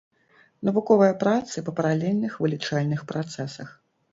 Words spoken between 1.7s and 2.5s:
паралельных